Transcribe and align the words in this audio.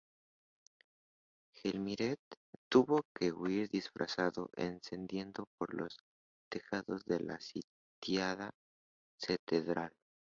Gelmírez 1.53 2.17
tuvo 2.71 3.03
que 3.13 3.31
huir 3.31 3.69
disfrazado, 3.69 4.49
ascendiendo 4.57 5.47
por 5.59 5.75
los 5.75 5.99
tejados 6.49 7.05
de 7.05 7.19
la 7.19 7.37
sitiada 7.39 8.49
catedral. 9.19 9.93